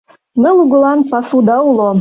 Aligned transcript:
Ныл 0.41 0.57
угылан 0.63 0.99
пасуда 1.11 1.57
уло 1.69 1.89